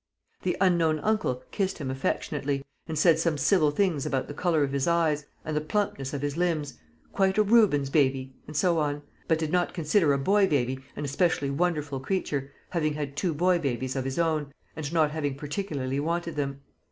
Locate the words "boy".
10.17-10.47, 13.35-13.59